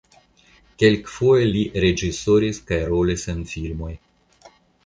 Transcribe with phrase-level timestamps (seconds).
[0.83, 3.93] Kelkfoje li reĝisoris kaj rolis en filmoj.